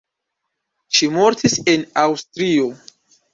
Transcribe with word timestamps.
Ŝi 0.99 1.09
mortis 1.17 1.59
en 1.75 1.85
Aŭstrio. 2.05 2.67